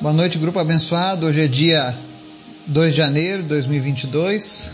Boa 0.00 0.14
noite, 0.14 0.38
grupo 0.38 0.60
abençoado. 0.60 1.26
Hoje 1.26 1.40
é 1.40 1.48
dia 1.48 1.92
2 2.68 2.92
de 2.92 2.96
janeiro 2.96 3.42
de 3.42 3.48
2022. 3.48 4.70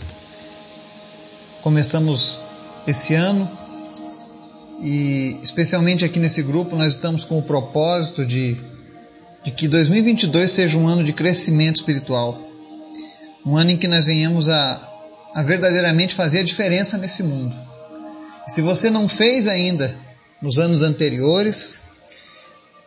Começamos 1.63 2.37
esse 2.85 3.15
ano 3.15 3.49
e, 4.83 5.35
especialmente 5.41 6.05
aqui 6.05 6.19
nesse 6.19 6.43
grupo, 6.43 6.75
nós 6.75 6.93
estamos 6.93 7.25
com 7.25 7.39
o 7.39 7.41
propósito 7.41 8.23
de, 8.23 8.55
de 9.43 9.49
que 9.49 9.67
2022 9.67 10.51
seja 10.51 10.77
um 10.77 10.87
ano 10.87 11.03
de 11.03 11.11
crescimento 11.11 11.77
espiritual. 11.77 12.39
Um 13.43 13.57
ano 13.57 13.71
em 13.71 13.77
que 13.77 13.87
nós 13.87 14.05
venhamos 14.05 14.47
a, 14.47 14.79
a 15.33 15.41
verdadeiramente 15.41 16.13
fazer 16.13 16.41
a 16.41 16.43
diferença 16.43 16.99
nesse 16.99 17.23
mundo. 17.23 17.55
Se 18.47 18.61
você 18.61 18.91
não 18.91 19.07
fez 19.07 19.47
ainda 19.47 19.91
nos 20.39 20.59
anos 20.59 20.83
anteriores, 20.83 21.79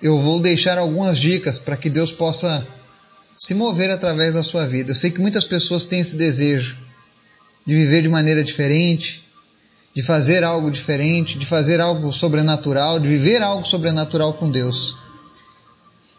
eu 0.01 0.19
vou 0.19 0.41
deixar 0.41 0.79
algumas 0.79 1.19
dicas 1.19 1.59
para 1.59 1.77
que 1.77 1.91
Deus 1.91 2.13
possa 2.13 2.67
se 3.37 3.55
mover 3.55 3.91
através 3.91 4.35
da 4.35 4.43
sua 4.43 4.67
vida. 4.67 4.93
Eu 4.93 4.95
sei 4.95 5.11
que 5.11 5.21
muitas 5.21 5.45
pessoas 5.45 5.87
têm 5.87 6.01
esse 6.01 6.17
desejo 6.17 6.77
de 7.67 7.75
viver 7.75 8.03
de 8.03 8.09
maneira 8.09 8.43
diferente, 8.43 9.25
de 9.95 10.03
fazer 10.03 10.45
algo 10.45 10.71
diferente, 10.71 11.39
de 11.39 11.45
fazer 11.45 11.81
algo 11.81 12.13
sobrenatural, 12.13 13.01
de 13.01 13.09
viver 13.09 13.43
algo 13.43 13.67
sobrenatural 13.67 14.33
com 14.35 14.51
Deus. 14.51 14.97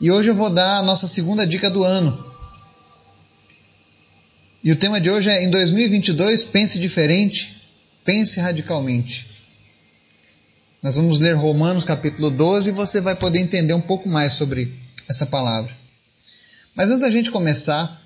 E 0.01 0.11
hoje 0.11 0.29
eu 0.29 0.35
vou 0.35 0.49
dar 0.49 0.79
a 0.79 0.83
nossa 0.83 1.07
segunda 1.07 1.45
dica 1.45 1.69
do 1.69 1.83
ano. 1.83 2.25
E 4.63 4.71
o 4.71 4.75
tema 4.75 4.99
de 4.99 5.09
hoje 5.09 5.29
é: 5.29 5.43
em 5.43 5.49
2022, 5.49 6.43
pense 6.43 6.77
diferente, 6.79 7.61
pense 8.03 8.39
radicalmente. 8.39 9.38
Nós 10.81 10.95
vamos 10.95 11.19
ler 11.19 11.33
Romanos 11.33 11.83
capítulo 11.83 12.31
12 12.31 12.69
e 12.69 12.71
você 12.71 13.01
vai 13.01 13.13
poder 13.13 13.39
entender 13.39 13.73
um 13.73 13.81
pouco 13.81 14.07
mais 14.07 14.31
sobre 14.31 14.73
essa 15.09 15.25
palavra. 15.25 15.75
Mas 16.73 16.87
antes 16.87 17.01
da 17.01 17.11
gente 17.11 17.31
começar, 17.31 18.01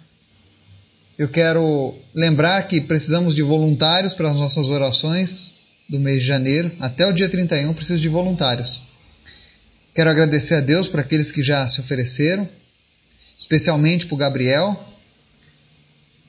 eu 1.15 1.29
quero 1.29 1.93
lembrar 2.15 2.67
que 2.67 2.81
precisamos 2.81 3.35
de 3.35 3.43
voluntários 3.43 4.15
para 4.15 4.31
as 4.31 4.39
nossas 4.39 4.69
orações 4.69 5.57
do 5.87 5.99
mês 5.99 6.21
de 6.21 6.25
janeiro. 6.25 6.71
Até 6.79 7.05
o 7.05 7.13
dia 7.13 7.29
31 7.29 7.75
preciso 7.75 8.01
de 8.01 8.09
voluntários. 8.09 8.81
Quero 9.93 10.09
agradecer 10.09 10.55
a 10.55 10.61
Deus 10.61 10.87
por 10.87 10.99
aqueles 10.99 11.31
que 11.31 11.43
já 11.43 11.67
se 11.67 11.79
ofereceram, 11.79 12.49
especialmente 13.37 14.07
para 14.07 14.15
o 14.15 14.17
Gabriel. 14.17 14.83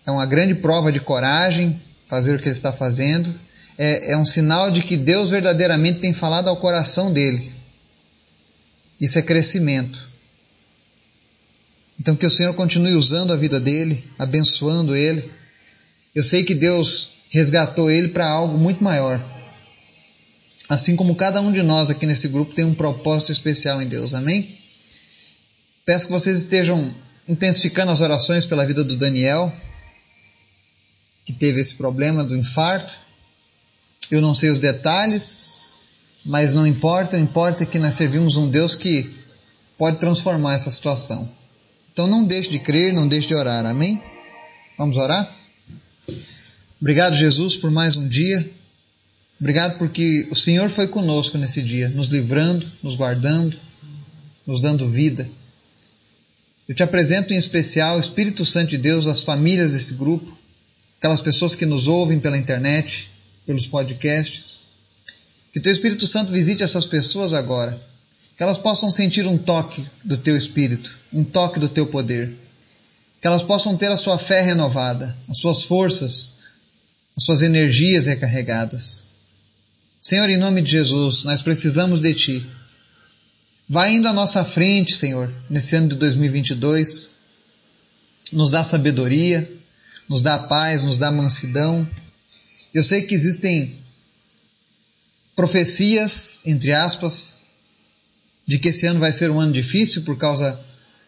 É 0.06 0.10
uma 0.10 0.26
grande 0.26 0.54
prova 0.54 0.92
de 0.92 1.00
coragem 1.00 1.80
fazer 2.06 2.34
o 2.34 2.38
que 2.38 2.44
ele 2.44 2.52
está 2.52 2.70
fazendo 2.70 3.34
é, 3.76 4.12
é 4.12 4.16
um 4.16 4.24
sinal 4.24 4.70
de 4.70 4.82
que 4.82 4.96
Deus 4.96 5.30
verdadeiramente 5.30 6.00
tem 6.00 6.12
falado 6.12 6.48
ao 6.48 6.56
coração 6.56 7.12
dele. 7.12 7.52
Isso 9.00 9.18
é 9.18 9.22
crescimento. 9.22 10.08
Então 11.98 12.16
que 12.16 12.26
o 12.26 12.30
Senhor 12.30 12.54
continue 12.54 12.94
usando 12.94 13.32
a 13.32 13.36
vida 13.36 13.60
dele, 13.60 14.02
abençoando 14.18 14.96
ele. 14.96 15.30
Eu 16.14 16.22
sei 16.22 16.44
que 16.44 16.54
Deus 16.54 17.10
resgatou 17.28 17.90
ele 17.90 18.08
para 18.08 18.26
algo 18.26 18.56
muito 18.56 18.82
maior. 18.82 19.20
Assim 20.68 20.96
como 20.96 21.14
cada 21.14 21.40
um 21.40 21.52
de 21.52 21.62
nós 21.62 21.90
aqui 21.90 22.06
nesse 22.06 22.28
grupo 22.28 22.54
tem 22.54 22.64
um 22.64 22.74
propósito 22.74 23.32
especial 23.32 23.82
em 23.82 23.86
Deus. 23.86 24.14
Amém? 24.14 24.58
Peço 25.84 26.06
que 26.06 26.12
vocês 26.12 26.40
estejam 26.40 26.94
intensificando 27.28 27.92
as 27.92 28.00
orações 28.00 28.46
pela 28.46 28.64
vida 28.64 28.84
do 28.84 28.96
Daniel, 28.96 29.52
que 31.24 31.32
teve 31.32 31.60
esse 31.60 31.74
problema 31.74 32.24
do 32.24 32.36
infarto. 32.36 32.94
Eu 34.10 34.20
não 34.20 34.34
sei 34.34 34.50
os 34.50 34.58
detalhes, 34.58 35.72
mas 36.24 36.54
não 36.54 36.66
importa, 36.66 37.18
importa 37.18 37.66
que 37.66 37.78
nós 37.78 37.94
servimos 37.94 38.36
um 38.36 38.48
Deus 38.48 38.74
que 38.74 39.10
pode 39.76 39.98
transformar 39.98 40.54
essa 40.54 40.70
situação. 40.70 41.28
Então 41.92 42.06
não 42.06 42.24
deixe 42.24 42.50
de 42.50 42.58
crer, 42.58 42.92
não 42.92 43.06
deixe 43.06 43.28
de 43.28 43.34
orar, 43.34 43.64
amém? 43.66 44.02
Vamos 44.76 44.96
orar? 44.96 45.32
Obrigado, 46.80 47.14
Jesus, 47.14 47.56
por 47.56 47.70
mais 47.70 47.96
um 47.96 48.08
dia. 48.08 48.48
Obrigado 49.40 49.78
porque 49.78 50.26
o 50.30 50.36
Senhor 50.36 50.68
foi 50.68 50.86
conosco 50.86 51.38
nesse 51.38 51.62
dia, 51.62 51.88
nos 51.88 52.08
livrando, 52.08 52.70
nos 52.82 52.94
guardando, 52.94 53.56
nos 54.46 54.60
dando 54.60 54.88
vida. 54.88 55.28
Eu 56.68 56.74
te 56.74 56.82
apresento 56.82 57.34
em 57.34 57.36
especial 57.36 58.00
Espírito 58.00 58.44
Santo 58.44 58.70
de 58.70 58.78
Deus, 58.78 59.06
as 59.06 59.22
famílias 59.22 59.72
desse 59.72 59.94
grupo, 59.94 60.36
aquelas 60.98 61.20
pessoas 61.20 61.54
que 61.54 61.66
nos 61.66 61.86
ouvem 61.86 62.18
pela 62.18 62.38
internet, 62.38 63.10
pelos 63.46 63.66
podcasts. 63.66 64.64
Que 65.52 65.60
teu 65.60 65.72
Espírito 65.72 66.06
Santo 66.06 66.32
visite 66.32 66.62
essas 66.62 66.86
pessoas 66.86 67.32
agora. 67.32 67.80
Que 68.36 68.42
elas 68.42 68.58
possam 68.58 68.90
sentir 68.90 69.26
um 69.26 69.38
toque 69.38 69.84
do 70.02 70.16
teu 70.16 70.36
Espírito, 70.36 70.96
um 71.12 71.22
toque 71.22 71.60
do 71.60 71.68
teu 71.68 71.86
poder. 71.86 72.32
Que 73.20 73.26
elas 73.28 73.42
possam 73.42 73.76
ter 73.76 73.90
a 73.90 73.96
sua 73.96 74.18
fé 74.18 74.40
renovada, 74.40 75.16
as 75.28 75.38
suas 75.38 75.62
forças, 75.62 76.34
as 77.16 77.24
suas 77.24 77.42
energias 77.42 78.06
recarregadas. 78.06 79.04
Senhor, 80.00 80.28
em 80.28 80.36
nome 80.36 80.60
de 80.60 80.72
Jesus, 80.72 81.24
nós 81.24 81.42
precisamos 81.42 82.00
de 82.00 82.12
Ti. 82.12 82.46
Vai 83.68 83.94
indo 83.94 84.08
à 84.08 84.12
nossa 84.12 84.44
frente, 84.44 84.94
Senhor, 84.94 85.32
nesse 85.48 85.76
ano 85.76 85.88
de 85.88 85.94
2022. 85.96 87.10
Nos 88.32 88.50
dá 88.50 88.64
sabedoria, 88.64 89.50
nos 90.08 90.20
dá 90.20 90.38
paz, 90.38 90.82
nos 90.82 90.98
dá 90.98 91.10
mansidão 91.10 91.88
eu 92.74 92.82
sei 92.82 93.02
que 93.02 93.14
existem 93.14 93.78
profecias, 95.36 96.40
entre 96.44 96.72
aspas, 96.72 97.38
de 98.46 98.58
que 98.58 98.68
esse 98.68 98.84
ano 98.86 99.00
vai 99.00 99.12
ser 99.12 99.30
um 99.30 99.40
ano 99.40 99.52
difícil 99.52 100.02
por 100.02 100.18
causa 100.18 100.60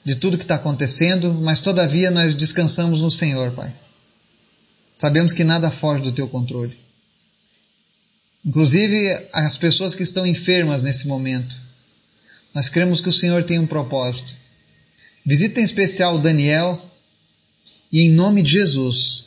de 0.05 0.15
tudo 0.15 0.39
que 0.39 0.45
está 0.45 0.55
acontecendo, 0.55 1.35
mas 1.35 1.61
todavia 1.61 2.11
nós 2.13 2.35
descansamos 2.35 3.01
no 3.01 3.11
Senhor, 3.11 3.51
Pai. 3.53 3.75
Sabemos 4.97 5.33
que 5.33 5.43
nada 5.43 5.71
foge 5.71 6.05
do 6.05 6.13
teu 6.13 6.29
controle. 6.29 6.77
Inclusive 8.45 9.29
as 9.33 9.59
pessoas 9.59 9.95
que 9.95 10.05
estão 10.05 10.25
enfermas 10.25 10.85
nesse 10.85 11.09
momento. 11.09 11.55
Nós 12.55 12.69
cremos 12.69 13.01
que 13.01 13.09
o 13.09 13.13
Senhor 13.13 13.43
tem 13.43 13.59
um 13.59 13.67
propósito. 13.67 14.33
Visita 15.25 15.61
em 15.61 15.65
especial 15.65 16.19
Daniel 16.21 16.81
e 17.91 18.03
em 18.03 18.11
nome 18.11 18.43
de 18.43 18.53
Jesus, 18.53 19.27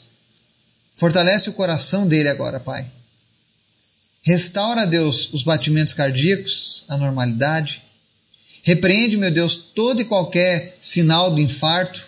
Fortalece 0.99 1.49
o 1.49 1.53
coração 1.53 2.05
dele 2.05 2.27
agora, 2.27 2.59
Pai. 2.59 2.85
Restaura, 4.21 4.85
Deus, 4.85 5.31
os 5.31 5.43
batimentos 5.43 5.93
cardíacos, 5.93 6.83
a 6.89 6.97
normalidade. 6.97 7.81
Repreende, 8.63 9.15
meu 9.15 9.31
Deus, 9.31 9.55
todo 9.55 10.01
e 10.01 10.05
qualquer 10.05 10.77
sinal 10.81 11.31
do 11.31 11.39
infarto, 11.39 12.05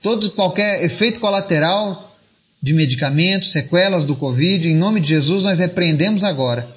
todo 0.00 0.26
e 0.26 0.30
qualquer 0.30 0.84
efeito 0.84 1.18
colateral 1.18 2.16
de 2.62 2.72
medicamentos, 2.72 3.50
sequelas 3.50 4.04
do 4.04 4.14
Covid. 4.14 4.68
Em 4.68 4.76
nome 4.76 5.00
de 5.00 5.08
Jesus, 5.08 5.42
nós 5.42 5.58
repreendemos 5.58 6.22
agora. 6.22 6.72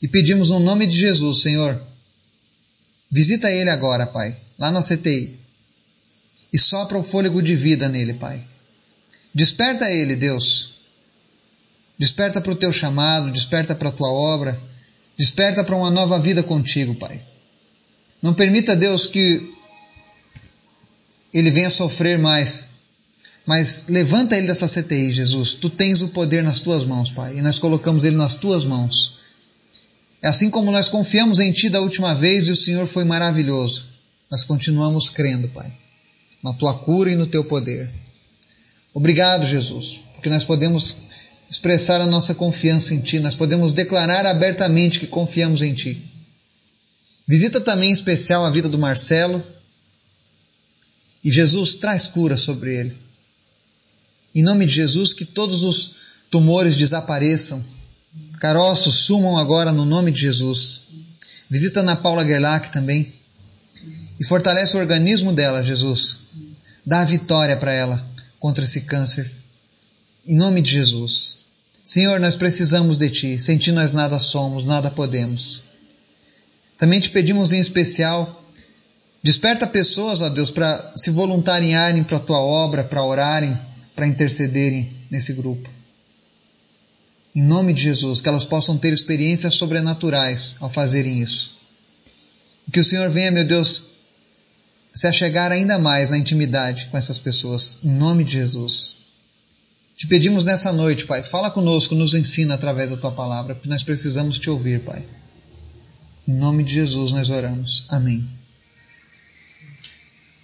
E 0.00 0.06
pedimos 0.06 0.50
no 0.50 0.60
nome 0.60 0.86
de 0.86 0.96
Jesus, 0.96 1.42
Senhor, 1.42 1.82
visita 3.10 3.50
ele 3.50 3.70
agora, 3.70 4.06
Pai, 4.06 4.36
lá 4.60 4.70
na 4.70 4.80
CTI. 4.80 5.36
E 6.52 6.58
sopra 6.58 6.96
o 6.96 7.02
fôlego 7.02 7.42
de 7.42 7.56
vida 7.56 7.88
nele, 7.88 8.14
Pai. 8.14 8.53
Desperta 9.34 9.90
ele, 9.90 10.14
Deus. 10.14 10.74
Desperta 11.98 12.40
para 12.40 12.52
o 12.52 12.56
teu 12.56 12.72
chamado, 12.72 13.30
desperta 13.30 13.74
para 13.74 13.88
a 13.88 13.92
tua 13.92 14.08
obra, 14.08 14.58
desperta 15.16 15.64
para 15.64 15.76
uma 15.76 15.90
nova 15.90 16.18
vida 16.18 16.42
contigo, 16.42 16.94
Pai. 16.94 17.20
Não 18.22 18.32
permita, 18.32 18.76
Deus, 18.76 19.06
que 19.06 19.52
ele 21.32 21.50
venha 21.50 21.70
sofrer 21.70 22.18
mais, 22.18 22.70
mas 23.44 23.86
levanta 23.88 24.36
ele 24.36 24.46
dessa 24.46 24.68
CTI, 24.68 25.12
Jesus. 25.12 25.54
Tu 25.54 25.68
tens 25.68 26.00
o 26.00 26.08
poder 26.08 26.42
nas 26.42 26.60
tuas 26.60 26.84
mãos, 26.84 27.10
Pai, 27.10 27.36
e 27.36 27.42
nós 27.42 27.58
colocamos 27.58 28.04
ele 28.04 28.16
nas 28.16 28.36
tuas 28.36 28.64
mãos. 28.64 29.18
É 30.22 30.28
assim 30.28 30.48
como 30.48 30.70
nós 30.70 30.88
confiamos 30.88 31.38
em 31.38 31.52
Ti 31.52 31.68
da 31.68 31.80
última 31.80 32.14
vez 32.14 32.48
e 32.48 32.52
o 32.52 32.56
Senhor 32.56 32.86
foi 32.86 33.04
maravilhoso. 33.04 33.86
Nós 34.30 34.44
continuamos 34.44 35.10
crendo, 35.10 35.48
Pai, 35.48 35.70
na 36.42 36.52
Tua 36.54 36.74
cura 36.74 37.12
e 37.12 37.16
no 37.16 37.26
Teu 37.26 37.44
poder. 37.44 37.90
Obrigado, 38.94 39.44
Jesus, 39.44 39.98
porque 40.14 40.30
nós 40.30 40.44
podemos 40.44 40.94
expressar 41.50 42.00
a 42.00 42.06
nossa 42.06 42.32
confiança 42.32 42.94
em 42.94 43.00
Ti, 43.00 43.18
nós 43.18 43.34
podemos 43.34 43.72
declarar 43.72 44.24
abertamente 44.24 45.00
que 45.00 45.06
confiamos 45.08 45.62
em 45.62 45.74
Ti. 45.74 46.00
Visita 47.26 47.60
também 47.60 47.90
em 47.90 47.92
especial 47.92 48.44
a 48.44 48.50
vida 48.50 48.68
do 48.68 48.78
Marcelo 48.78 49.44
e 51.24 51.30
Jesus 51.30 51.74
traz 51.74 52.06
cura 52.06 52.36
sobre 52.36 52.76
ele. 52.76 52.96
Em 54.32 54.44
nome 54.44 54.64
de 54.64 54.74
Jesus, 54.74 55.12
que 55.12 55.24
todos 55.24 55.64
os 55.64 55.96
tumores 56.30 56.76
desapareçam, 56.76 57.64
caroços 58.38 59.06
sumam 59.06 59.36
agora 59.36 59.72
no 59.72 59.84
nome 59.84 60.12
de 60.12 60.20
Jesus. 60.20 60.82
Visita 61.50 61.82
na 61.82 61.96
Paula 61.96 62.24
Gerlach 62.24 62.70
também 62.70 63.12
e 64.20 64.24
fortalece 64.24 64.76
o 64.76 64.80
organismo 64.80 65.32
dela, 65.32 65.64
Jesus. 65.64 66.18
Dá 66.86 67.00
a 67.00 67.04
vitória 67.04 67.56
para 67.56 67.72
ela 67.72 68.13
contra 68.44 68.62
esse 68.62 68.82
câncer. 68.82 69.32
Em 70.26 70.36
nome 70.36 70.60
de 70.60 70.70
Jesus. 70.70 71.38
Senhor, 71.82 72.20
nós 72.20 72.36
precisamos 72.36 72.98
de 72.98 73.08
Ti. 73.08 73.38
Sem 73.38 73.56
Ti 73.56 73.72
nós 73.72 73.94
nada 73.94 74.18
somos, 74.18 74.66
nada 74.66 74.90
podemos. 74.90 75.62
Também 76.76 77.00
te 77.00 77.08
pedimos 77.08 77.54
em 77.54 77.58
especial 77.58 78.42
Desperta 79.22 79.66
pessoas, 79.66 80.20
ó 80.20 80.28
Deus, 80.28 80.50
para 80.50 80.92
se 80.94 81.08
voluntariarem 81.08 82.04
para 82.04 82.18
a 82.18 82.20
tua 82.20 82.38
obra, 82.38 82.84
para 82.84 83.02
orarem, 83.02 83.58
para 83.96 84.06
intercederem 84.06 84.92
nesse 85.10 85.32
grupo. 85.32 85.66
Em 87.34 87.42
nome 87.42 87.72
de 87.72 87.84
Jesus, 87.84 88.20
que 88.20 88.28
elas 88.28 88.44
possam 88.44 88.76
ter 88.76 88.92
experiências 88.92 89.54
sobrenaturais 89.54 90.56
ao 90.60 90.68
fazerem 90.68 91.22
isso. 91.22 91.52
Que 92.70 92.80
o 92.80 92.84
Senhor 92.84 93.08
venha, 93.08 93.30
meu 93.30 93.46
Deus, 93.46 93.93
se 94.94 95.06
achegar 95.08 95.50
ainda 95.50 95.78
mais 95.78 96.10
na 96.10 96.18
intimidade 96.18 96.86
com 96.90 96.96
essas 96.96 97.18
pessoas, 97.18 97.80
em 97.82 97.90
nome 97.90 98.22
de 98.22 98.32
Jesus. 98.32 98.96
Te 99.96 100.06
pedimos 100.06 100.44
nessa 100.44 100.72
noite, 100.72 101.04
Pai, 101.04 101.22
fala 101.22 101.50
conosco, 101.50 101.94
nos 101.94 102.14
ensina 102.14 102.54
através 102.54 102.90
da 102.90 102.96
tua 102.96 103.10
palavra, 103.10 103.54
porque 103.54 103.68
nós 103.68 103.82
precisamos 103.82 104.38
te 104.38 104.48
ouvir, 104.48 104.80
Pai. 104.80 105.04
Em 106.26 106.34
nome 106.34 106.62
de 106.62 106.74
Jesus 106.74 107.12
nós 107.12 107.28
oramos. 107.28 107.84
Amém. 107.88 108.28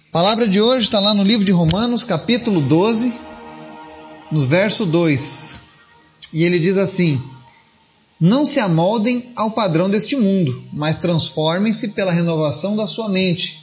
A 0.09 0.11
palavra 0.11 0.47
de 0.47 0.59
hoje 0.59 0.85
está 0.85 0.99
lá 0.99 1.13
no 1.13 1.23
livro 1.23 1.45
de 1.45 1.51
Romanos, 1.53 2.03
capítulo 2.03 2.61
12, 2.61 3.13
no 4.31 4.45
verso 4.45 4.85
2. 4.85 5.61
E 6.33 6.43
ele 6.43 6.59
diz 6.59 6.75
assim: 6.75 7.21
Não 8.19 8.45
se 8.45 8.59
amoldem 8.59 9.31
ao 9.35 9.51
padrão 9.51 9.89
deste 9.89 10.17
mundo, 10.17 10.63
mas 10.73 10.97
transformem-se 10.97 11.89
pela 11.89 12.11
renovação 12.11 12.75
da 12.75 12.87
sua 12.87 13.07
mente, 13.07 13.60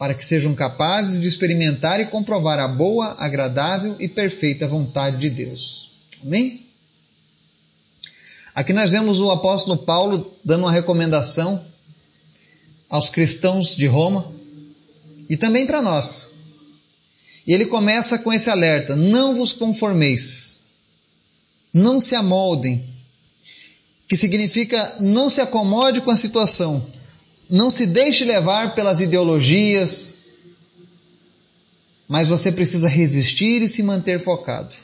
para 0.00 0.14
que 0.14 0.24
sejam 0.24 0.54
capazes 0.54 1.20
de 1.20 1.28
experimentar 1.28 2.00
e 2.00 2.06
comprovar 2.06 2.58
a 2.58 2.66
boa, 2.66 3.14
agradável 3.18 3.96
e 4.00 4.08
perfeita 4.08 4.66
vontade 4.66 5.18
de 5.18 5.28
Deus. 5.28 5.90
Amém? 6.24 6.64
Aqui 8.54 8.72
nós 8.72 8.92
vemos 8.92 9.20
o 9.20 9.30
apóstolo 9.30 9.76
Paulo 9.76 10.34
dando 10.42 10.62
uma 10.62 10.72
recomendação 10.72 11.62
aos 12.88 13.10
cristãos 13.10 13.76
de 13.76 13.86
Roma 13.86 14.32
e 15.28 15.36
também 15.36 15.66
para 15.66 15.82
nós. 15.82 16.30
E 17.46 17.52
ele 17.52 17.66
começa 17.66 18.18
com 18.20 18.32
esse 18.32 18.48
alerta: 18.48 18.96
não 18.96 19.34
vos 19.34 19.52
conformeis, 19.52 20.60
não 21.74 22.00
se 22.00 22.14
amoldem, 22.14 22.88
que 24.08 24.16
significa 24.16 24.96
não 24.98 25.28
se 25.28 25.42
acomode 25.42 26.00
com 26.00 26.10
a 26.10 26.16
situação, 26.16 26.90
não 27.50 27.70
se 27.70 27.86
deixe 27.86 28.24
levar 28.24 28.74
pelas 28.74 29.00
ideologias, 29.00 30.14
mas 32.08 32.28
você 32.28 32.52
precisa 32.52 32.88
resistir 32.88 33.62
e 33.62 33.68
se 33.68 33.82
manter 33.82 34.20
focado. 34.20 34.74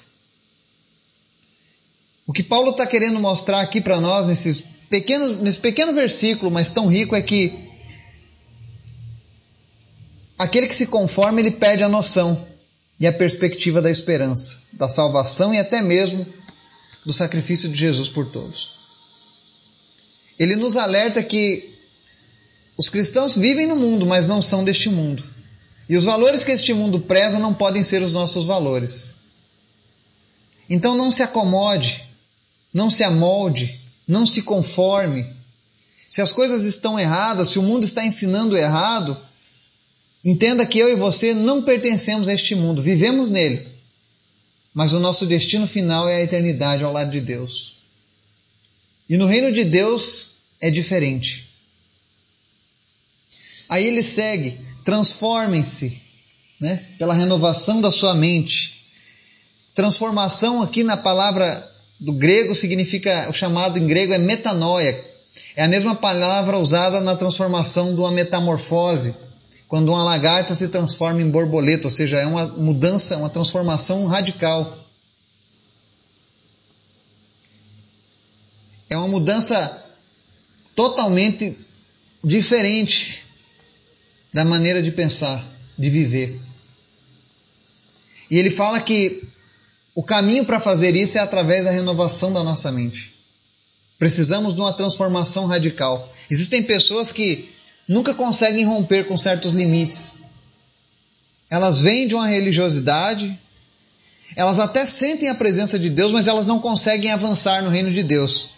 O 2.27 2.33
que 2.33 2.43
Paulo 2.43 2.73
está 2.73 2.87
querendo 2.87 3.21
mostrar 3.21 3.61
aqui 3.61 3.81
para 3.81 4.01
nós 4.01 4.27
nesses 4.27 4.63
pequenos, 4.91 5.39
nesse 5.39 5.59
pequeno 5.61 5.93
versículo, 5.93 6.51
mas 6.51 6.71
tão 6.71 6.87
rico, 6.87 7.15
é 7.15 7.23
que 7.23 7.67
Aquele 10.39 10.67
que 10.67 10.75
se 10.75 10.87
conforma, 10.87 11.41
ele 11.41 11.51
perde 11.51 11.83
a 11.83 11.89
noção 11.89 12.47
e 13.01 13.07
a 13.07 13.13
perspectiva 13.13 13.81
da 13.81 13.91
esperança, 13.91 14.59
da 14.73 14.89
salvação 14.89 15.53
e 15.53 15.59
até 15.59 15.81
mesmo 15.81 16.27
do 17.05 17.13
sacrifício 17.13 17.69
de 17.69 17.77
Jesus 17.77 18.09
por 18.09 18.27
todos. 18.27 18.77
Ele 20.39 20.57
nos 20.57 20.77
alerta 20.77 21.23
que 21.23 21.76
os 22.77 22.89
cristãos 22.89 23.37
vivem 23.37 23.67
no 23.67 23.77
mundo, 23.77 24.07
mas 24.07 24.27
não 24.27 24.43
são 24.43 24.65
deste 24.65 24.89
mundo. 24.89 25.23
E 25.89 25.97
os 25.97 26.05
valores 26.05 26.45
que 26.45 26.51
este 26.51 26.75
mundo 26.75 27.01
preza 27.01 27.39
não 27.39 27.55
podem 27.55 27.85
ser 27.85 28.03
os 28.03 28.13
nossos 28.13 28.45
valores. 28.45 29.15
Então 30.69 30.97
não 30.97 31.11
se 31.11 31.23
acomode, 31.23 32.03
não 32.73 32.91
se 32.91 33.05
amolde, 33.05 33.81
não 34.07 34.27
se 34.27 34.43
conforme. 34.43 35.33
Se 36.11 36.21
as 36.21 36.33
coisas 36.33 36.65
estão 36.65 36.99
erradas, 36.99 37.51
se 37.51 37.59
o 37.59 37.63
mundo 37.63 37.85
está 37.85 38.05
ensinando 38.05 38.57
errado, 38.57 39.17
Entenda 40.27 40.67
que 40.67 40.77
eu 40.77 40.89
e 40.89 40.97
você 40.97 41.33
não 41.33 41.63
pertencemos 41.63 42.27
a 42.27 42.35
este 42.35 42.57
mundo, 42.57 42.83
vivemos 42.83 43.31
nele. 43.31 43.65
Mas 44.75 44.93
o 44.93 44.99
nosso 44.99 45.25
destino 45.25 45.69
final 45.69 46.09
é 46.09 46.17
a 46.17 46.23
eternidade 46.23 46.83
ao 46.83 46.93
lado 46.93 47.13
de 47.13 47.21
Deus. 47.21 47.77
E 49.09 49.17
no 49.17 49.25
reino 49.25 49.53
de 49.53 49.63
Deus 49.63 50.31
é 50.61 50.69
diferente. 50.69 51.46
Aí 53.69 53.87
ele 53.87 54.03
segue: 54.03 54.59
transformem-se 54.85 56.01
né, 56.61 56.85
pela 56.99 57.15
renovação 57.15 57.81
da 57.81 57.91
sua 57.91 58.15
mente. 58.15 58.87
Transformação 59.75 60.63
aqui 60.63 60.83
na 60.83 60.97
palavra 60.97 61.71
do 62.01 62.13
grego 62.13 62.55
significa, 62.55 63.29
o 63.29 63.33
chamado 63.33 63.79
em 63.79 63.87
grego 63.87 64.13
é 64.13 64.19
metanoia. 64.19 65.05
É 65.55 65.65
a 65.65 65.69
mesma 65.69 65.95
palavra 65.95 66.59
usada 66.59 67.01
na 67.01 67.15
transformação 67.15 67.95
de 67.95 68.01
uma 68.01 68.11
metamorfose 68.11 69.15
quando 69.69 69.89
uma 69.89 70.05
lagarta 70.05 70.55
se 70.55 70.69
transforma 70.69 71.21
em 71.21 71.29
borboleta, 71.29 71.89
ou 71.89 71.91
seja, 71.91 72.19
é 72.19 72.27
uma 72.27 72.47
mudança, 72.47 73.17
uma 73.17 73.29
transformação 73.29 74.07
radical. 74.07 74.79
É 78.89 78.97
uma 78.97 79.09
mudança 79.09 79.85
totalmente 80.75 81.59
diferente 82.23 83.26
da 84.33 84.45
maneira 84.45 84.83
de 84.83 84.91
pensar, 84.91 85.45
de 85.79 85.91
viver. 85.91 86.41
E 88.31 88.39
ele 88.39 88.51
fala 88.51 88.81
que 88.81 89.23
o 89.95 90.03
caminho 90.03 90.45
para 90.45 90.61
fazer 90.61 90.95
isso 90.95 91.17
é 91.17 91.21
através 91.21 91.65
da 91.65 91.71
renovação 91.71 92.33
da 92.33 92.43
nossa 92.43 92.71
mente. 92.71 93.15
Precisamos 93.99 94.55
de 94.55 94.61
uma 94.61 94.73
transformação 94.73 95.47
radical. 95.47 96.13
Existem 96.31 96.63
pessoas 96.63 97.11
que 97.11 97.49
nunca 97.89 98.13
conseguem 98.13 98.65
romper 98.65 99.07
com 99.07 99.17
certos 99.17 99.53
limites. 99.53 100.17
Elas 101.49 101.81
vêm 101.81 102.07
de 102.09 102.15
uma 102.15 102.27
religiosidade, 102.27 103.39
elas 104.35 104.59
até 104.59 104.85
sentem 104.85 105.29
a 105.29 105.35
presença 105.35 105.79
de 105.79 105.89
Deus, 105.89 106.13
mas 106.13 106.27
elas 106.27 106.47
não 106.47 106.59
conseguem 106.59 107.13
avançar 107.13 107.63
no 107.63 107.71
reino 107.71 107.93
de 107.93 108.03
Deus. 108.03 108.51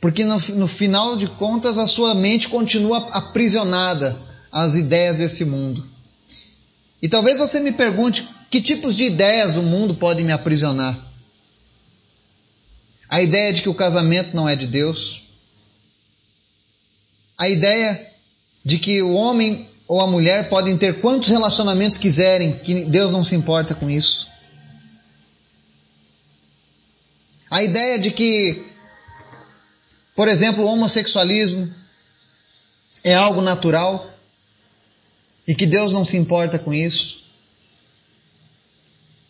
Porque 0.00 0.24
no, 0.24 0.38
no 0.54 0.68
final 0.68 1.16
de 1.16 1.26
contas 1.26 1.76
a 1.76 1.86
sua 1.86 2.14
mente 2.14 2.48
continua 2.48 3.08
aprisionada 3.10 4.27
às 4.50 4.74
ideias 4.74 5.18
desse 5.18 5.44
mundo. 5.44 5.86
E 7.00 7.08
talvez 7.08 7.38
você 7.38 7.60
me 7.60 7.72
pergunte 7.72 8.28
que 8.50 8.60
tipos 8.60 8.96
de 8.96 9.04
ideias 9.04 9.56
o 9.56 9.62
mundo 9.62 9.94
pode 9.94 10.22
me 10.24 10.32
aprisionar. 10.32 10.98
A 13.08 13.22
ideia 13.22 13.52
de 13.52 13.62
que 13.62 13.68
o 13.68 13.74
casamento 13.74 14.34
não 14.34 14.48
é 14.48 14.56
de 14.56 14.66
Deus. 14.66 15.22
A 17.36 17.48
ideia 17.48 18.06
de 18.64 18.78
que 18.78 19.02
o 19.02 19.12
homem 19.12 19.68
ou 19.86 20.00
a 20.00 20.06
mulher 20.06 20.48
podem 20.48 20.76
ter 20.76 21.00
quantos 21.00 21.30
relacionamentos 21.30 21.96
quiserem, 21.96 22.58
que 22.58 22.84
Deus 22.84 23.12
não 23.12 23.24
se 23.24 23.34
importa 23.34 23.74
com 23.74 23.88
isso. 23.88 24.28
A 27.50 27.62
ideia 27.62 27.98
de 27.98 28.10
que, 28.10 28.66
por 30.14 30.28
exemplo, 30.28 30.64
o 30.64 30.66
homossexualismo 30.66 31.72
é 33.02 33.14
algo 33.14 33.40
natural 33.40 34.06
e 35.48 35.54
que 35.54 35.64
Deus 35.64 35.92
não 35.92 36.04
se 36.04 36.18
importa 36.18 36.58
com 36.58 36.74
isso. 36.74 37.24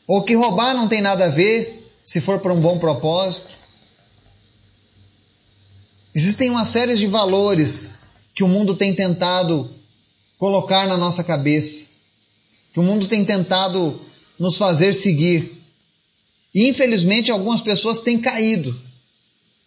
Ou 0.04 0.20
que 0.24 0.34
roubar 0.34 0.74
não 0.74 0.88
tem 0.88 1.00
nada 1.00 1.26
a 1.26 1.28
ver 1.28 1.88
se 2.04 2.20
for 2.20 2.40
para 2.40 2.52
um 2.52 2.60
bom 2.60 2.76
propósito. 2.76 3.56
Existem 6.12 6.50
uma 6.50 6.64
série 6.64 6.96
de 6.96 7.06
valores 7.06 8.00
que 8.34 8.42
o 8.42 8.48
mundo 8.48 8.74
tem 8.74 8.92
tentado 8.92 9.70
colocar 10.38 10.88
na 10.88 10.96
nossa 10.96 11.22
cabeça, 11.22 11.86
que 12.72 12.80
o 12.80 12.82
mundo 12.82 13.06
tem 13.06 13.24
tentado 13.24 14.00
nos 14.40 14.56
fazer 14.56 14.94
seguir. 14.94 15.52
E 16.52 16.68
infelizmente 16.68 17.30
algumas 17.30 17.62
pessoas 17.62 18.00
têm 18.00 18.18
caído, 18.18 18.76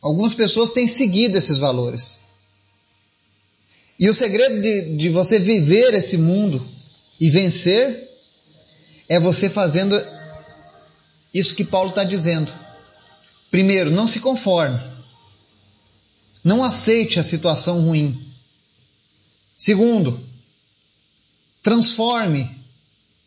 algumas 0.01 0.35
pessoas 0.35 0.71
têm 0.71 0.85
seguido 0.85 1.37
esses 1.37 1.59
valores. 1.59 2.19
E 4.01 4.09
o 4.09 4.15
segredo 4.15 4.59
de, 4.59 4.97
de 4.97 5.09
você 5.09 5.39
viver 5.39 5.93
esse 5.93 6.17
mundo 6.17 6.67
e 7.19 7.29
vencer 7.29 8.09
é 9.07 9.19
você 9.19 9.47
fazendo 9.47 9.95
isso 11.31 11.53
que 11.53 11.63
Paulo 11.63 11.91
está 11.91 12.03
dizendo. 12.03 12.51
Primeiro, 13.51 13.91
não 13.91 14.07
se 14.07 14.19
conforme. 14.19 14.79
Não 16.43 16.63
aceite 16.63 17.19
a 17.19 17.23
situação 17.23 17.79
ruim. 17.81 18.19
Segundo, 19.55 20.19
transforme, 21.61 22.49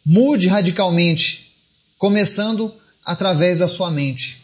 mude 0.05 0.49
radicalmente, 0.49 1.55
começando 1.97 2.75
através 3.05 3.61
da 3.61 3.69
sua 3.69 3.93
mente. 3.93 4.43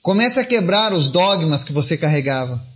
Comece 0.00 0.38
a 0.38 0.44
quebrar 0.44 0.94
os 0.94 1.08
dogmas 1.08 1.64
que 1.64 1.72
você 1.72 1.96
carregava. 1.96 2.75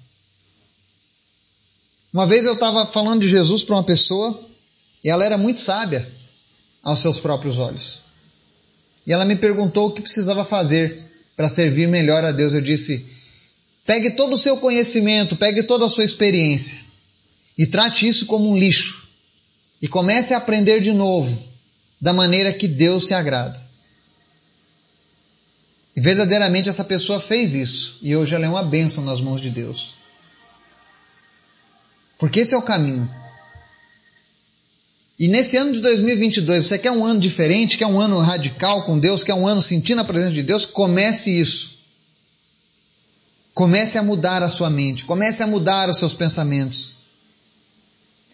Uma 2.12 2.26
vez 2.26 2.44
eu 2.44 2.54
estava 2.54 2.84
falando 2.84 3.20
de 3.20 3.28
Jesus 3.28 3.62
para 3.62 3.76
uma 3.76 3.84
pessoa 3.84 4.48
e 5.02 5.08
ela 5.08 5.24
era 5.24 5.38
muito 5.38 5.60
sábia 5.60 6.06
aos 6.82 6.98
seus 6.98 7.20
próprios 7.20 7.58
olhos. 7.58 8.00
E 9.06 9.12
ela 9.12 9.24
me 9.24 9.36
perguntou 9.36 9.88
o 9.88 9.92
que 9.92 10.02
precisava 10.02 10.44
fazer 10.44 11.02
para 11.36 11.48
servir 11.48 11.88
melhor 11.88 12.24
a 12.24 12.32
Deus. 12.32 12.52
Eu 12.52 12.60
disse: 12.60 13.06
pegue 13.86 14.10
todo 14.10 14.34
o 14.34 14.38
seu 14.38 14.56
conhecimento, 14.56 15.36
pegue 15.36 15.62
toda 15.62 15.86
a 15.86 15.88
sua 15.88 16.04
experiência 16.04 16.78
e 17.56 17.66
trate 17.66 18.08
isso 18.08 18.26
como 18.26 18.50
um 18.50 18.56
lixo 18.56 19.08
e 19.80 19.88
comece 19.88 20.34
a 20.34 20.38
aprender 20.38 20.80
de 20.80 20.92
novo 20.92 21.42
da 22.00 22.12
maneira 22.12 22.52
que 22.52 22.66
Deus 22.66 23.06
se 23.06 23.14
agrada. 23.14 23.60
E 25.94 26.00
verdadeiramente 26.00 26.68
essa 26.68 26.84
pessoa 26.84 27.20
fez 27.20 27.54
isso 27.54 27.98
e 28.02 28.16
hoje 28.16 28.34
ela 28.34 28.46
é 28.46 28.48
uma 28.48 28.62
bênção 28.62 29.04
nas 29.04 29.20
mãos 29.20 29.40
de 29.40 29.50
Deus. 29.50 29.99
Porque 32.20 32.40
esse 32.40 32.54
é 32.54 32.58
o 32.58 32.62
caminho. 32.62 33.10
E 35.18 35.26
nesse 35.26 35.56
ano 35.56 35.72
de 35.72 35.80
2022, 35.80 36.66
você 36.66 36.78
quer 36.78 36.92
um 36.92 37.04
ano 37.04 37.18
diferente, 37.18 37.76
quer 37.76 37.86
um 37.86 38.00
ano 38.00 38.18
radical 38.20 38.84
com 38.84 38.98
Deus, 38.98 39.24
quer 39.24 39.34
um 39.34 39.46
ano 39.46 39.60
sentindo 39.60 40.00
a 40.00 40.04
presença 40.04 40.32
de 40.32 40.42
Deus, 40.42 40.64
comece 40.64 41.30
isso. 41.30 41.80
Comece 43.52 43.98
a 43.98 44.02
mudar 44.02 44.42
a 44.42 44.48
sua 44.48 44.70
mente, 44.70 45.04
comece 45.04 45.42
a 45.42 45.46
mudar 45.46 45.90
os 45.90 45.98
seus 45.98 46.14
pensamentos. 46.14 46.94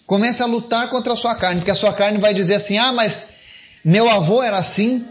Comece 0.05 0.43
a 0.43 0.47
lutar 0.47 0.89
contra 0.91 1.15
a 1.15 1.17
sua 1.17 1.35
carne, 1.35 1.61
porque 1.61 1.71
a 1.71 1.75
sua 1.75 1.93
carne 1.93 2.19
vai 2.19 2.33
dizer 2.33 2.57
assim: 2.57 2.79
ah, 2.79 2.93
mas 2.93 3.29
meu 3.85 4.09
avô 4.09 4.43
era 4.43 4.57
assim, 4.57 5.05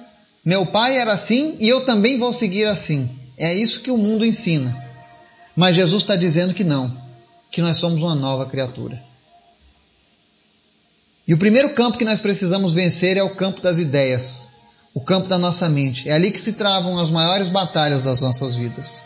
meu 0.43 0.65
pai 0.65 0.97
era 0.97 1.13
assim 1.13 1.57
e 1.59 1.67
eu 1.67 1.85
também 1.85 2.17
vou 2.17 2.31
seguir 2.31 2.65
assim. 2.67 3.09
É 3.37 3.53
isso 3.53 3.81
que 3.81 3.91
o 3.91 3.97
mundo 3.97 4.25
ensina. 4.25 4.73
Mas 5.53 5.75
Jesus 5.75 6.03
está 6.03 6.15
dizendo 6.15 6.53
que 6.53 6.63
não, 6.63 6.95
que 7.55 7.61
nós 7.61 7.77
somos 7.77 8.03
uma 8.03 8.15
nova 8.15 8.47
criatura. 8.47 9.01
E 11.25 11.33
o 11.33 11.37
primeiro 11.37 11.69
campo 11.73 11.97
que 11.97 12.03
nós 12.03 12.19
precisamos 12.19 12.73
vencer 12.73 13.15
é 13.15 13.23
o 13.23 13.33
campo 13.33 13.61
das 13.61 13.77
ideias, 13.77 14.49
o 14.93 14.99
campo 14.99 15.29
da 15.29 15.37
nossa 15.37 15.69
mente. 15.69 16.09
É 16.09 16.11
ali 16.11 16.31
que 16.31 16.41
se 16.41 16.53
travam 16.53 16.99
as 16.99 17.09
maiores 17.09 17.47
batalhas 17.47 18.03
das 18.03 18.21
nossas 18.21 18.57
vidas. 18.57 19.01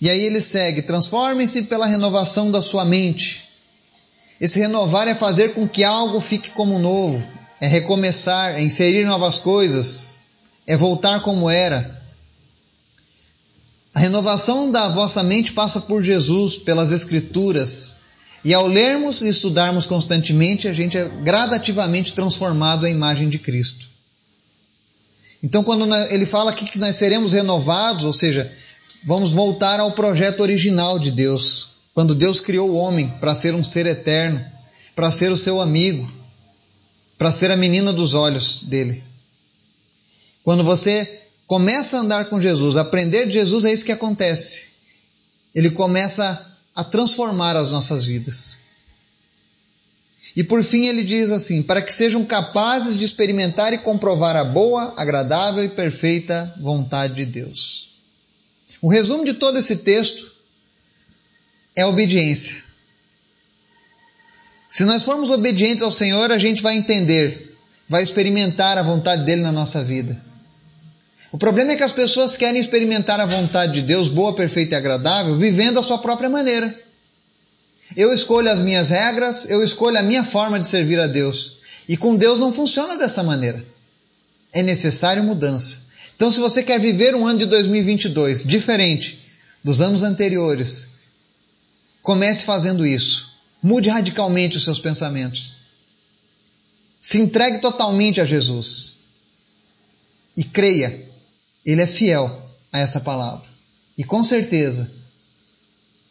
E 0.00 0.08
aí 0.08 0.20
ele 0.20 0.40
segue: 0.40 0.82
transformem-se 0.82 1.64
pela 1.64 1.86
renovação 1.86 2.52
da 2.52 2.62
sua 2.62 2.84
mente. 2.84 3.48
Esse 4.40 4.60
renovar 4.60 5.08
é 5.08 5.14
fazer 5.14 5.54
com 5.54 5.66
que 5.66 5.82
algo 5.82 6.20
fique 6.20 6.50
como 6.50 6.78
novo, 6.78 7.26
é 7.60 7.66
recomeçar, 7.66 8.54
é 8.54 8.62
inserir 8.62 9.04
novas 9.06 9.40
coisas, 9.40 10.20
é 10.68 10.76
voltar 10.76 11.18
como 11.20 11.50
era. 11.50 12.00
A 13.94 14.00
renovação 14.00 14.72
da 14.72 14.88
vossa 14.88 15.22
mente 15.22 15.52
passa 15.52 15.80
por 15.80 16.02
Jesus, 16.02 16.58
pelas 16.58 16.90
Escrituras, 16.90 17.94
e 18.44 18.52
ao 18.52 18.66
lermos 18.66 19.22
e 19.22 19.28
estudarmos 19.28 19.86
constantemente, 19.86 20.66
a 20.66 20.74
gente 20.74 20.98
é 20.98 21.08
gradativamente 21.22 22.12
transformado 22.12 22.84
à 22.84 22.90
imagem 22.90 23.28
de 23.28 23.38
Cristo. 23.38 23.88
Então, 25.42 25.62
quando 25.62 25.94
ele 26.10 26.26
fala 26.26 26.50
aqui 26.50 26.64
que 26.64 26.78
nós 26.78 26.96
seremos 26.96 27.32
renovados, 27.32 28.04
ou 28.04 28.12
seja, 28.12 28.52
vamos 29.04 29.30
voltar 29.30 29.78
ao 29.78 29.92
projeto 29.92 30.40
original 30.40 30.98
de 30.98 31.12
Deus, 31.12 31.70
quando 31.94 32.14
Deus 32.14 32.40
criou 32.40 32.70
o 32.70 32.76
homem 32.76 33.08
para 33.20 33.34
ser 33.34 33.54
um 33.54 33.62
ser 33.62 33.86
eterno, 33.86 34.44
para 34.96 35.10
ser 35.10 35.30
o 35.30 35.36
seu 35.36 35.60
amigo, 35.60 36.10
para 37.16 37.30
ser 37.30 37.50
a 37.50 37.56
menina 37.56 37.92
dos 37.92 38.14
olhos 38.14 38.58
dele. 38.64 39.04
Quando 40.42 40.64
você 40.64 41.23
começa 41.46 41.96
a 41.96 42.00
andar 42.00 42.26
com 42.26 42.40
Jesus, 42.40 42.76
aprender 42.76 43.26
de 43.26 43.32
Jesus, 43.32 43.64
é 43.64 43.72
isso 43.72 43.84
que 43.84 43.92
acontece. 43.92 44.66
Ele 45.54 45.70
começa 45.70 46.54
a 46.74 46.82
transformar 46.82 47.56
as 47.56 47.70
nossas 47.70 48.06
vidas. 48.06 48.58
E 50.36 50.42
por 50.42 50.62
fim 50.64 50.86
ele 50.86 51.04
diz 51.04 51.30
assim: 51.30 51.62
para 51.62 51.80
que 51.80 51.92
sejam 51.92 52.24
capazes 52.24 52.98
de 52.98 53.04
experimentar 53.04 53.72
e 53.72 53.78
comprovar 53.78 54.34
a 54.34 54.44
boa, 54.44 54.94
agradável 54.96 55.62
e 55.64 55.68
perfeita 55.68 56.52
vontade 56.60 57.14
de 57.14 57.26
Deus. 57.26 57.90
O 58.82 58.88
resumo 58.88 59.24
de 59.24 59.34
todo 59.34 59.58
esse 59.58 59.76
texto 59.76 60.30
é 61.76 61.86
obediência. 61.86 62.62
Se 64.70 64.84
nós 64.84 65.04
formos 65.04 65.30
obedientes 65.30 65.84
ao 65.84 65.92
Senhor, 65.92 66.32
a 66.32 66.38
gente 66.38 66.60
vai 66.60 66.74
entender, 66.74 67.56
vai 67.88 68.02
experimentar 68.02 68.76
a 68.76 68.82
vontade 68.82 69.24
dele 69.24 69.40
na 69.40 69.52
nossa 69.52 69.84
vida. 69.84 70.20
O 71.34 71.36
problema 71.36 71.72
é 71.72 71.76
que 71.76 71.82
as 71.82 71.90
pessoas 71.90 72.36
querem 72.36 72.60
experimentar 72.60 73.18
a 73.18 73.26
vontade 73.26 73.72
de 73.72 73.82
Deus, 73.82 74.08
boa, 74.08 74.36
perfeita 74.36 74.76
e 74.76 74.78
agradável, 74.78 75.36
vivendo 75.36 75.80
a 75.80 75.82
sua 75.82 75.98
própria 75.98 76.30
maneira. 76.30 76.72
Eu 77.96 78.14
escolho 78.14 78.48
as 78.48 78.60
minhas 78.60 78.90
regras, 78.90 79.50
eu 79.50 79.60
escolho 79.60 79.98
a 79.98 80.02
minha 80.02 80.22
forma 80.22 80.60
de 80.60 80.68
servir 80.68 81.00
a 81.00 81.08
Deus. 81.08 81.56
E 81.88 81.96
com 81.96 82.14
Deus 82.14 82.38
não 82.38 82.52
funciona 82.52 82.96
dessa 82.96 83.20
maneira. 83.24 83.60
É 84.52 84.62
necessário 84.62 85.24
mudança. 85.24 85.78
Então, 86.14 86.30
se 86.30 86.38
você 86.38 86.62
quer 86.62 86.78
viver 86.78 87.16
um 87.16 87.26
ano 87.26 87.40
de 87.40 87.46
2022 87.46 88.44
diferente 88.44 89.18
dos 89.64 89.80
anos 89.80 90.04
anteriores, 90.04 90.86
comece 92.00 92.44
fazendo 92.44 92.86
isso. 92.86 93.28
Mude 93.60 93.88
radicalmente 93.88 94.56
os 94.56 94.62
seus 94.62 94.80
pensamentos. 94.80 95.54
Se 97.02 97.18
entregue 97.18 97.58
totalmente 97.58 98.20
a 98.20 98.24
Jesus. 98.24 98.92
E 100.36 100.44
creia 100.44 101.12
ele 101.64 101.82
é 101.82 101.86
fiel 101.86 102.42
a 102.72 102.78
essa 102.78 103.00
palavra. 103.00 103.46
E 103.96 104.04
com 104.04 104.24
certeza, 104.24 104.90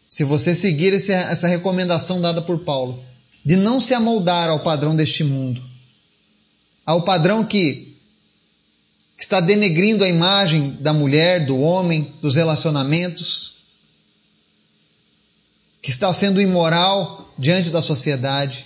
se 0.08 0.24
você 0.24 0.56
seguir 0.56 0.94
essa 0.94 1.48
recomendação 1.48 2.22
dada 2.22 2.42
por 2.42 2.60
Paulo, 2.60 3.04
de 3.46 3.56
não 3.56 3.80
se 3.80 3.94
amoldar 3.94 4.50
ao 4.50 4.62
padrão 4.62 4.96
deste 4.96 5.24
mundo, 5.24 5.62
ao 6.86 7.04
padrão 7.04 7.44
que, 7.44 7.98
que 9.18 9.24
está 9.24 9.42
denegrindo 9.42 10.04
a 10.04 10.08
imagem 10.08 10.78
da 10.80 10.94
mulher, 10.94 11.46
do 11.46 11.60
homem, 11.60 12.14
dos 12.22 12.36
relacionamentos, 12.36 13.54
que 15.82 15.90
está 15.90 16.14
sendo 16.14 16.42
imoral 16.42 17.34
diante 17.38 17.70
da 17.70 17.82
sociedade. 17.82 18.66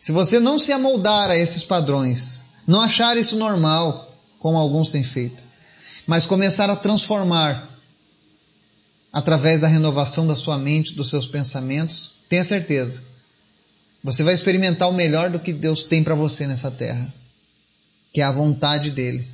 Se 0.00 0.12
você 0.12 0.40
não 0.40 0.58
se 0.58 0.72
amoldar 0.72 1.30
a 1.30 1.36
esses 1.36 1.64
padrões, 1.64 2.46
não 2.66 2.80
achar 2.80 3.16
isso 3.16 3.36
normal, 3.36 4.16
como 4.38 4.56
alguns 4.56 4.90
têm 4.90 5.04
feito, 5.04 5.42
mas 6.06 6.26
começar 6.26 6.70
a 6.70 6.76
transformar 6.76 7.76
através 9.12 9.60
da 9.60 9.66
renovação 9.66 10.26
da 10.26 10.36
sua 10.36 10.58
mente, 10.58 10.94
dos 10.94 11.10
seus 11.10 11.26
pensamentos, 11.26 12.12
tenha 12.28 12.44
certeza. 12.44 13.02
Você 14.04 14.22
vai 14.22 14.34
experimentar 14.34 14.88
o 14.88 14.94
melhor 14.94 15.30
do 15.30 15.38
que 15.40 15.52
Deus 15.52 15.82
tem 15.82 16.04
para 16.04 16.14
você 16.14 16.46
nessa 16.46 16.70
terra, 16.70 17.12
que 18.12 18.20
é 18.20 18.24
a 18.24 18.30
vontade 18.30 18.90
dele. 18.90 19.26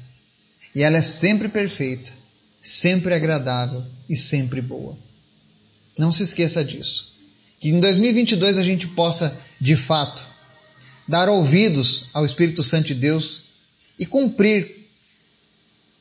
E 0.75 0.83
ela 0.83 0.97
é 0.97 1.03
sempre 1.03 1.49
perfeita, 1.49 2.11
sempre 2.63 3.13
agradável 3.13 3.85
e 4.09 4.17
sempre 4.17 4.61
boa. 4.61 4.97
Não 5.99 6.11
se 6.11 6.23
esqueça 6.23 6.65
disso. 6.65 7.13
Que 7.61 7.69
em 7.69 7.81
2022 7.81 8.57
a 8.57 8.63
gente 8.63 8.87
possa, 8.89 9.37
de 9.61 9.77
fato, 9.77 10.23
dar 11.07 11.29
ouvidos 11.29 12.07
ao 12.15 12.25
Espírito 12.25 12.63
Santo 12.63 12.87
de 12.87 12.95
Deus 12.95 13.45
e 13.99 14.07
cumprir 14.07 14.82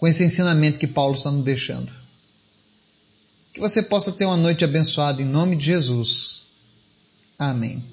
com 0.01 0.07
esse 0.07 0.23
ensinamento 0.23 0.79
que 0.79 0.87
Paulo 0.87 1.13
está 1.13 1.29
nos 1.29 1.43
deixando. 1.43 1.91
Que 3.53 3.59
você 3.59 3.83
possa 3.83 4.11
ter 4.11 4.25
uma 4.25 4.35
noite 4.35 4.65
abençoada 4.65 5.21
em 5.21 5.25
nome 5.25 5.55
de 5.55 5.65
Jesus. 5.65 6.41
Amém. 7.37 7.83